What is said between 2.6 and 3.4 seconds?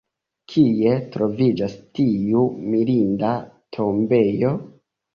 mirinda